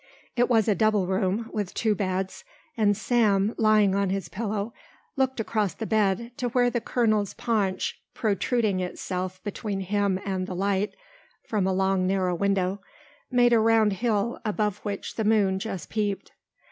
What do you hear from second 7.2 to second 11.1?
paunch protruding itself between him and the light